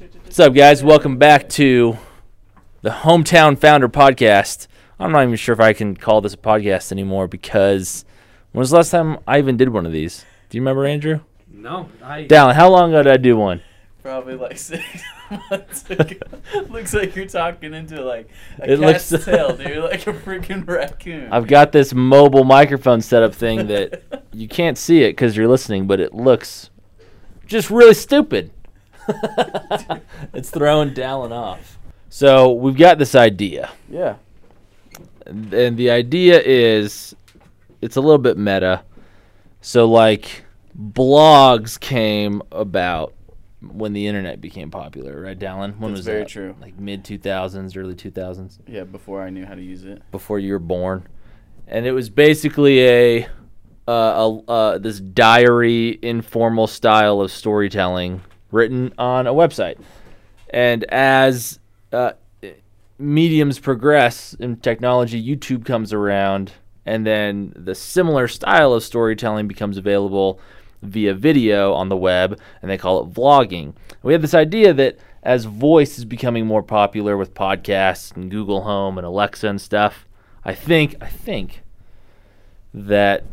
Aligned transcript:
What's 0.00 0.40
up, 0.40 0.54
guys? 0.54 0.82
Welcome 0.82 1.18
back 1.18 1.46
to 1.50 1.98
the 2.80 2.88
Hometown 2.88 3.58
Founder 3.58 3.86
Podcast. 3.86 4.66
I'm 4.98 5.12
not 5.12 5.24
even 5.24 5.36
sure 5.36 5.52
if 5.52 5.60
I 5.60 5.74
can 5.74 5.94
call 5.94 6.22
this 6.22 6.32
a 6.32 6.38
podcast 6.38 6.90
anymore 6.90 7.28
because 7.28 8.06
when 8.52 8.60
was 8.60 8.70
the 8.70 8.76
last 8.76 8.92
time 8.92 9.18
I 9.28 9.36
even 9.36 9.58
did 9.58 9.68
one 9.68 9.84
of 9.84 9.92
these? 9.92 10.24
Do 10.48 10.56
you 10.56 10.62
remember, 10.62 10.86
Andrew? 10.86 11.20
No, 11.52 11.90
I. 12.02 12.24
Dallin, 12.24 12.54
how 12.54 12.70
long 12.70 12.94
ago 12.94 13.02
did 13.02 13.12
I 13.12 13.18
do 13.18 13.36
one? 13.36 13.60
Probably 14.02 14.36
like 14.36 14.56
six 14.58 14.82
months 15.50 15.90
ago. 15.90 16.16
Looks 16.70 16.94
like 16.94 17.14
you're 17.14 17.26
talking 17.26 17.74
into 17.74 18.02
like 18.02 18.30
a 18.58 18.72
It 18.72 18.78
looks- 18.80 19.10
cat's 19.10 19.26
tail, 19.26 19.54
dude. 19.54 19.84
Like 19.84 20.06
a 20.06 20.14
freaking 20.14 20.66
raccoon. 20.66 21.30
I've 21.30 21.46
got 21.46 21.72
this 21.72 21.92
mobile 21.92 22.44
microphone 22.44 23.02
setup 23.02 23.34
thing 23.34 23.66
that 23.66 24.24
you 24.32 24.48
can't 24.48 24.78
see 24.78 25.02
it 25.02 25.10
because 25.10 25.36
you're 25.36 25.46
listening, 25.48 25.86
but 25.86 26.00
it 26.00 26.14
looks 26.14 26.70
just 27.46 27.68
really 27.68 27.92
stupid. 27.92 28.50
it's 30.34 30.50
throwing 30.50 30.90
Dallin 30.94 31.32
off. 31.32 31.78
So 32.08 32.52
we've 32.52 32.76
got 32.76 32.98
this 32.98 33.14
idea. 33.14 33.70
yeah. 33.88 34.16
and 35.26 35.52
and 35.54 35.76
the 35.76 35.90
idea 35.90 36.40
is 36.40 37.14
it's 37.80 37.96
a 37.96 38.00
little 38.00 38.18
bit 38.18 38.36
meta 38.36 38.82
so 39.60 39.86
like 39.88 40.44
blogs 40.78 41.78
came 41.78 42.42
about 42.52 43.14
when 43.62 43.92
the 43.92 44.06
internet 44.06 44.40
became 44.40 44.70
popular 44.70 45.20
right 45.20 45.38
Dallin? 45.38 45.76
when 45.78 45.92
That's 45.92 45.98
was 45.98 46.06
very 46.06 46.20
that 46.20 46.28
true. 46.28 46.56
like 46.60 46.78
mid 46.78 47.04
2000s 47.04 47.76
early 47.76 47.94
2000s 47.94 48.58
Yeah, 48.66 48.84
before 48.84 49.22
I 49.22 49.30
knew 49.30 49.44
how 49.46 49.54
to 49.54 49.62
use 49.62 49.84
it. 49.84 50.02
before 50.10 50.38
you 50.38 50.52
were 50.54 50.58
born 50.58 51.06
and 51.68 51.86
it 51.86 51.92
was 51.92 52.08
basically 52.10 52.80
a 52.86 53.28
uh, 53.88 53.92
a 53.92 54.50
uh, 54.50 54.78
this 54.78 55.00
diary 55.00 55.98
informal 56.02 56.66
style 56.66 57.20
of 57.20 57.30
storytelling 57.30 58.20
written 58.50 58.92
on 58.98 59.26
a 59.26 59.32
website 59.32 59.78
and 60.50 60.84
as 60.84 61.58
uh, 61.92 62.12
mediums 62.98 63.58
progress 63.58 64.34
in 64.34 64.56
technology, 64.56 65.22
YouTube 65.24 65.64
comes 65.64 65.92
around, 65.92 66.52
and 66.84 67.06
then 67.06 67.52
the 67.56 67.74
similar 67.74 68.28
style 68.28 68.74
of 68.74 68.82
storytelling 68.82 69.48
becomes 69.48 69.76
available 69.76 70.40
via 70.82 71.14
video 71.14 71.72
on 71.72 71.88
the 71.88 71.96
web, 71.96 72.38
and 72.60 72.70
they 72.70 72.78
call 72.78 73.02
it 73.02 73.12
vlogging. 73.12 73.74
We 74.02 74.12
have 74.12 74.22
this 74.22 74.34
idea 74.34 74.72
that 74.74 74.98
as 75.22 75.44
voice 75.44 75.98
is 75.98 76.04
becoming 76.04 76.46
more 76.46 76.62
popular 76.62 77.16
with 77.16 77.34
podcasts 77.34 78.14
and 78.16 78.30
Google 78.30 78.62
Home 78.62 78.98
and 78.98 79.06
Alexa 79.06 79.46
and 79.46 79.60
stuff, 79.60 80.06
I 80.44 80.54
think 80.54 80.96
I 81.00 81.08
think 81.08 81.62
that 82.72 83.24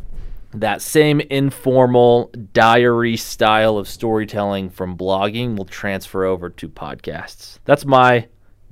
that 0.52 0.80
same 0.80 1.20
informal 1.20 2.32
diary 2.52 3.16
style 3.16 3.76
of 3.76 3.88
storytelling 3.88 4.70
from 4.70 4.96
blogging 4.96 5.56
will 5.56 5.64
transfer 5.64 6.24
over 6.24 6.48
to 6.50 6.68
podcasts. 6.68 7.58
That's 7.64 7.84
my 7.84 8.28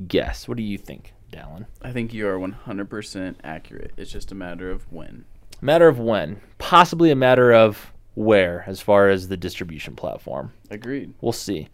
guess. 0.09 0.49
What 0.49 0.57
do 0.57 0.63
you 0.63 0.79
think, 0.79 1.13
Dallin? 1.33 1.67
I 1.83 1.93
think 1.93 2.15
you 2.15 2.27
are 2.29 2.39
100% 2.39 3.37
accurate. 3.45 3.93
It's 3.97 4.11
just 4.11 4.33
a 4.33 4.35
matter 4.35 4.71
of 4.71 4.91
when. 4.91 5.25
Matter 5.61 5.89
of 5.89 5.99
when, 5.99 6.41
possibly 6.59 7.11
a 7.11 7.17
matter 7.17 7.53
of 7.53 7.93
where, 8.15 8.65
as 8.67 8.81
far 8.81 9.09
as 9.09 9.29
the 9.29 9.37
distribution 9.37 9.95
platform. 9.95 10.53
Agreed. 10.71 11.13
We'll 11.21 11.33
see. 11.33 11.69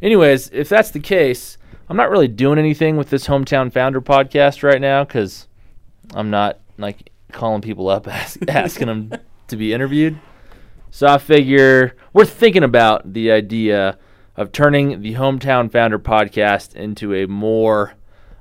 Anyways, 0.00 0.50
if 0.50 0.68
that's 0.68 0.90
the 0.90 1.00
case, 1.00 1.58
I'm 1.88 1.96
not 1.96 2.10
really 2.10 2.28
doing 2.28 2.58
anything 2.58 2.96
with 2.96 3.10
this 3.10 3.26
hometown 3.26 3.72
founder 3.72 4.00
podcast 4.00 4.62
right 4.62 4.80
now 4.80 5.04
because 5.04 5.48
I'm 6.14 6.30
not 6.30 6.60
like 6.78 7.10
calling 7.32 7.62
people 7.62 7.88
up 7.88 8.06
ask, 8.08 8.38
asking 8.48 8.86
them 8.86 9.12
to 9.52 9.56
be 9.56 9.72
interviewed. 9.72 10.18
So 10.90 11.06
I 11.06 11.18
figure 11.18 11.94
we're 12.12 12.24
thinking 12.24 12.64
about 12.64 13.12
the 13.12 13.30
idea 13.30 13.98
of 14.36 14.50
turning 14.50 15.02
the 15.02 15.14
hometown 15.14 15.70
founder 15.70 15.98
podcast 15.98 16.74
into 16.74 17.14
a 17.14 17.26
more 17.26 17.94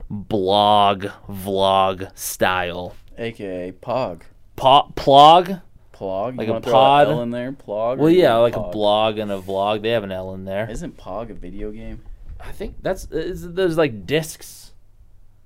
blog 0.09 1.05
vlog 1.29 2.17
style 2.17 2.95
AKA 3.17 3.73
Pog. 3.73 4.21
po- 4.55 4.91
plog. 4.95 5.61
Plog. 5.93 6.37
Like 6.37 6.47
you 6.47 6.55
a 6.55 6.61
pod? 6.61 7.07
L 7.07 7.21
in 7.21 7.29
there? 7.29 7.51
Plog? 7.51 7.97
Well, 7.97 8.09
yeah, 8.09 8.35
like 8.37 8.55
a 8.55 8.69
blog 8.69 9.19
and 9.19 9.31
a 9.31 9.39
vlog. 9.39 9.83
They 9.83 9.91
have 9.91 10.03
an 10.03 10.11
L 10.11 10.33
in 10.33 10.45
there. 10.45 10.69
Isn't 10.69 10.97
Pog 10.97 11.29
a 11.29 11.33
video 11.33 11.71
game? 11.71 12.01
I 12.39 12.51
think 12.51 12.77
that's 12.81 13.05
is, 13.11 13.53
there's 13.53 13.77
like 13.77 14.07
discs 14.07 14.70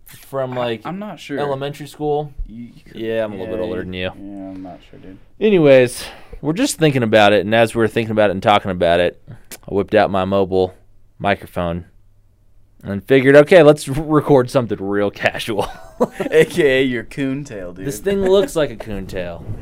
from 0.05 0.55
like 0.55 0.81
I'm 0.85 0.99
not 0.99 1.19
sure. 1.19 1.39
elementary 1.39 1.87
school. 1.87 2.33
You- 2.47 2.71
you 2.75 2.81
could- 2.85 2.95
Yeah, 2.95 3.23
I'm 3.25 3.33
a 3.33 3.37
little 3.37 3.55
bit 3.55 3.61
older 3.61 3.83
than 3.83 3.93
you. 3.93 4.11
Yeah, 4.15 4.49
I'm 4.49 4.61
not 4.63 4.79
sure, 4.89 4.99
dude. 4.99 5.17
Anyways, 5.39 6.05
we're 6.41 6.53
just 6.53 6.77
thinking 6.77 7.03
about 7.03 7.33
it, 7.33 7.45
and 7.45 7.53
as 7.53 7.75
we 7.75 7.79
were 7.79 7.87
thinking 7.87 8.11
about 8.11 8.29
it 8.29 8.33
and 8.33 8.43
talking 8.43 8.71
about 8.71 8.99
it, 8.99 9.21
I 9.51 9.73
whipped 9.73 9.95
out 9.95 10.09
my 10.11 10.25
mobile 10.25 10.73
microphone 11.19 11.85
and 12.83 13.03
figured, 13.07 13.35
okay, 13.35 13.63
let's 13.63 13.87
record 13.87 14.49
something 14.49 14.77
real 14.79 15.09
casual. 15.09 15.67
AKA 16.31 16.83
your 16.83 17.03
coontail, 17.03 17.73
dude. 17.73 17.85
this 17.85 17.99
thing 17.99 18.21
looks 18.21 18.55
like 18.55 18.69
a 18.69 18.75
coontail. 18.75 19.43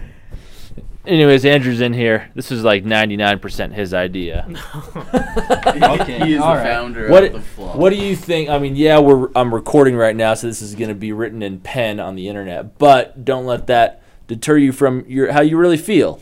Anyways, 1.06 1.44
Andrew's 1.44 1.82
in 1.82 1.92
here. 1.92 2.32
This 2.34 2.50
is 2.50 2.64
like 2.64 2.86
99% 2.86 3.74
his 3.74 3.94
idea. 3.94 4.48
Okay, 5.14 6.20
he 6.26 6.34
is 6.36 6.40
all 6.40 6.54
the 6.54 6.60
right. 6.60 6.64
founder 6.64 7.10
What 7.10 7.26
of 7.26 7.34
the 7.34 7.40
vlog. 7.40 7.76
What 7.76 7.90
do 7.90 7.98
you 7.98 8.16
think? 8.16 8.50
I 8.50 8.58
mean, 8.58 8.78
yeah, 8.78 9.00
we're 9.00 9.30
I'm 9.36 9.54
recording 9.54 9.98
right 9.98 10.16
now, 10.16 10.34
so 10.34 10.48
this 10.48 10.62
is 10.62 10.76
going 10.76 10.88
to 10.88 10.96
be 10.96 11.12
written 11.12 11.44
in 11.44 11.60
pen 11.60 12.00
on 12.00 12.16
the 12.16 12.30
internet. 12.30 12.78
But 12.78 13.26
don't 13.26 13.46
let 13.46 13.68
that 13.68 14.02
deter 14.28 14.58
you 14.58 14.72
from 14.72 15.04
your 15.08 15.34
how 15.34 15.42
you 15.42 15.58
really 15.58 15.78
feel. 15.78 16.22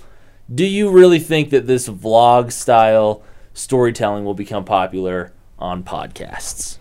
Do 0.54 0.66
you 0.66 0.90
really 0.90 1.20
think 1.20 1.52
that 1.52 1.68
this 1.68 1.88
vlog 1.88 2.52
style 2.52 3.24
storytelling 3.54 4.26
will 4.26 4.34
become 4.34 4.66
popular 4.66 5.32
on 5.60 5.84
podcasts? 5.84 6.80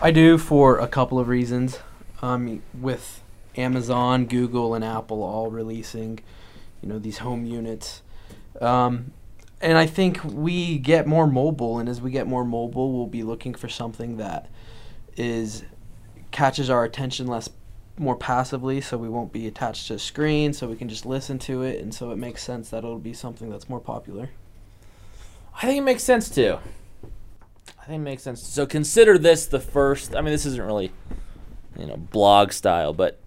I 0.00 0.10
do 0.10 0.36
for 0.36 0.78
a 0.78 0.88
couple 0.88 1.20
of 1.20 1.28
reasons. 1.28 1.78
Um, 2.22 2.62
with 2.78 3.22
Amazon, 3.56 4.26
Google, 4.26 4.74
and 4.74 4.84
Apple 4.84 5.22
all 5.22 5.50
releasing, 5.50 6.20
you 6.84 6.92
know, 6.92 6.98
these 6.98 7.18
home 7.18 7.46
units, 7.46 8.02
um, 8.60 9.12
and 9.60 9.78
I 9.78 9.86
think 9.86 10.22
we 10.22 10.76
get 10.78 11.06
more 11.06 11.26
mobile, 11.26 11.78
and 11.78 11.88
as 11.88 12.00
we 12.00 12.10
get 12.10 12.26
more 12.26 12.44
mobile, 12.44 12.92
we'll 12.92 13.06
be 13.06 13.22
looking 13.22 13.54
for 13.54 13.68
something 13.68 14.18
that 14.18 14.48
is 15.16 15.64
catches 16.30 16.68
our 16.68 16.84
attention 16.84 17.26
less 17.28 17.48
more 17.96 18.16
passively 18.16 18.80
so 18.80 18.98
we 18.98 19.08
won't 19.08 19.32
be 19.32 19.46
attached 19.46 19.86
to 19.86 19.94
a 19.94 19.98
screen 20.00 20.52
so 20.52 20.66
we 20.66 20.74
can 20.74 20.88
just 20.88 21.06
listen 21.06 21.38
to 21.38 21.62
it 21.62 21.80
and 21.80 21.94
so 21.94 22.10
it 22.10 22.16
makes 22.16 22.42
sense 22.42 22.70
that 22.70 22.78
it'll 22.78 22.98
be 22.98 23.12
something 23.12 23.48
that's 23.48 23.68
more 23.68 23.78
popular 23.78 24.28
I 25.56 25.66
think 25.66 25.78
it 25.78 25.84
makes 25.84 26.02
sense 26.02 26.28
too. 26.28 26.58
I 27.80 27.86
think 27.86 28.00
it 28.00 28.04
makes 28.04 28.22
sense. 28.22 28.42
So 28.42 28.66
consider 28.66 29.18
this 29.18 29.46
the 29.46 29.60
first. 29.60 30.14
I 30.16 30.20
mean, 30.20 30.32
this 30.32 30.46
isn't 30.46 30.62
really, 30.62 30.92
you 31.78 31.86
know, 31.86 31.96
blog 31.96 32.52
style, 32.52 32.92
but 32.92 33.20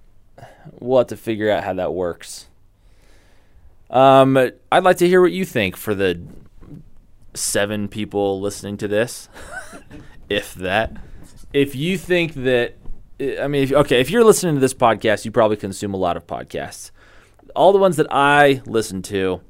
we'll 0.80 1.00
have 1.00 1.08
to 1.08 1.18
figure 1.18 1.50
out 1.50 1.64
how 1.64 1.74
that 1.74 1.94
works. 1.94 2.48
Um, 3.90 4.38
I'd 4.72 4.84
like 4.84 4.98
to 4.98 5.08
hear 5.08 5.22
what 5.22 5.32
you 5.32 5.46
think 5.46 5.78
for 5.78 5.96
the 5.96 6.22
seven 7.34 7.88
people 7.88 8.42
listening 8.42 8.78
to 8.78 8.88
this, 8.88 9.30
if 10.30 10.54
that. 10.56 10.96
If 11.54 11.76
you 11.76 11.98
think 11.98 12.34
that, 12.34 12.76
I 13.20 13.48
mean, 13.48 13.64
if, 13.64 13.72
okay, 13.72 14.02
if 14.02 14.10
you're 14.10 14.24
listening 14.24 14.56
to 14.56 14.62
this 14.62 14.74
podcast, 14.74 15.26
you 15.26 15.32
probably 15.32 15.58
consume 15.58 15.94
a 15.94 15.98
lot 15.98 16.18
of 16.18 16.28
podcasts. 16.28 16.92
All 17.56 17.72
the 17.72 17.80
ones 17.80 17.96
that 17.96 18.08
I 18.12 18.62
listen 18.66 19.02
to 19.04 19.42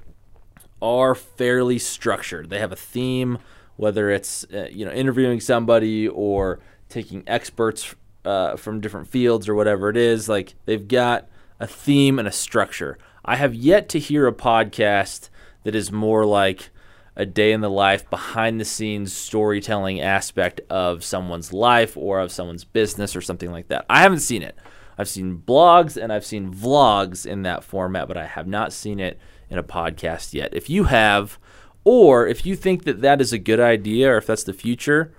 are 0.81 1.15
fairly 1.15 1.79
structured. 1.79 2.49
They 2.49 2.59
have 2.59 2.71
a 2.71 2.77
theme, 2.77 3.39
whether 3.75 4.11
it's 4.11 4.45
uh, 4.53 4.67
you 4.71 4.85
know 4.85 4.91
interviewing 4.91 5.39
somebody 5.39 6.07
or 6.07 6.59
taking 6.89 7.23
experts 7.27 7.95
uh, 8.23 8.55
from 8.55 8.79
different 8.81 9.07
fields 9.07 9.49
or 9.49 9.55
whatever 9.55 9.89
it 9.89 9.97
is. 9.97 10.29
Like 10.29 10.55
they've 10.65 10.87
got 10.87 11.27
a 11.59 11.67
theme 11.67 12.19
and 12.19 12.27
a 12.27 12.31
structure. 12.31 12.97
I 13.27 13.35
have 13.35 13.53
yet 13.53 13.89
to 13.89 13.99
hear 13.99 14.25
a 14.25 14.33
podcast 14.33 15.29
that 15.63 15.75
is 15.75 15.91
more 15.91 16.25
like 16.25 16.69
a 17.17 17.25
day 17.25 17.51
in 17.51 17.61
the 17.61 17.69
life, 17.69 18.09
behind 18.09 18.59
the 18.59 18.65
scenes 18.65 19.11
storytelling 19.11 19.99
aspect 19.99 20.61
of 20.69 21.03
someone's 21.03 21.51
life 21.51 21.97
or 21.97 22.19
of 22.19 22.31
someone's 22.31 22.63
business 22.63 23.15
or 23.15 23.21
something 23.21 23.51
like 23.51 23.67
that. 23.67 23.85
I 23.89 24.01
haven't 24.01 24.19
seen 24.19 24.43
it. 24.43 24.55
I've 24.97 25.09
seen 25.09 25.43
blogs 25.45 26.01
and 26.01 26.13
I've 26.13 26.25
seen 26.25 26.53
vlogs 26.53 27.25
in 27.25 27.41
that 27.41 27.63
format, 27.63 28.07
but 28.07 28.17
I 28.17 28.25
have 28.25 28.47
not 28.47 28.71
seen 28.71 28.99
it 28.99 29.19
in 29.49 29.57
a 29.57 29.63
podcast 29.63 30.33
yet. 30.33 30.53
If 30.53 30.69
you 30.69 30.85
have, 30.85 31.37
or 31.83 32.27
if 32.27 32.45
you 32.45 32.55
think 32.55 32.83
that 32.85 33.01
that 33.01 33.19
is 33.19 33.33
a 33.33 33.39
good 33.39 33.59
idea 33.59 34.11
or 34.11 34.17
if 34.17 34.27
that's 34.27 34.43
the 34.43 34.53
future, 34.53 35.11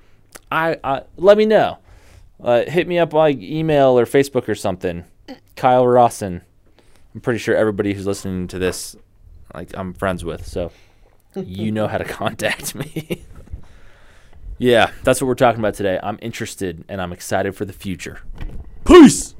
I, 0.51 0.79
I 0.83 1.03
let 1.17 1.37
me 1.37 1.47
know. 1.47 1.79
Uh, 2.43 2.63
hit 2.63 2.87
me 2.87 2.99
up 2.99 3.13
like 3.13 3.39
email 3.39 3.99
or 3.99 4.07
Facebook 4.07 4.49
or 4.49 4.55
something. 4.55 5.05
Kyle 5.57 5.87
Rawson. 5.87 6.43
I'm 7.19 7.23
pretty 7.23 7.41
sure 7.41 7.57
everybody 7.57 7.95
who's 7.95 8.07
listening 8.07 8.47
to 8.47 8.61
this, 8.61 8.95
like 9.53 9.77
I'm 9.77 9.93
friends 9.93 10.25
with, 10.25 10.47
so 10.47 10.71
you 11.35 11.73
know 11.73 11.89
how 11.89 11.99
to 11.99 12.05
contact 12.21 12.77
me. 12.77 13.25
yeah, 14.59 14.93
that's 15.03 15.21
what 15.21 15.27
we're 15.27 15.35
talking 15.35 15.59
about 15.59 15.75
today. 15.75 15.99
I'm 16.01 16.21
interested 16.23 16.85
and 16.89 17.03
I'm 17.03 17.13
excited 17.13 17.57
for 17.57 17.65
the 17.65 17.73
future. 17.73 18.21
Peace. 18.85 19.35